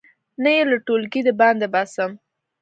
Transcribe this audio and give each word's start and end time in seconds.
نه 0.43 0.49
یې 0.55 0.63
له 0.71 0.77
ټولګي 0.85 1.21
د 1.25 1.29
باندې 1.39 1.67
باسم. 1.73 2.11